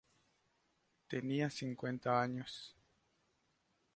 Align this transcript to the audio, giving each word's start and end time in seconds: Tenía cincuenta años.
Tenía 1.07 1.51
cincuenta 1.51 2.23
años. 2.23 2.75